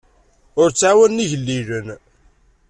Ur 0.61 0.69
ttɛawanen 0.71 1.23
igellilen. 1.25 1.87